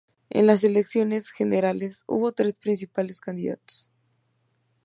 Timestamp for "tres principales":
2.31-3.21